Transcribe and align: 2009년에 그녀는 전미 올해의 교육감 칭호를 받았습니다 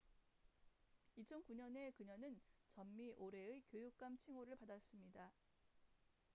2009년에 1.19 1.93
그녀는 1.95 2.41
전미 2.71 3.11
올해의 3.11 3.61
교육감 3.69 4.17
칭호를 4.17 4.55
받았습니다 4.55 5.31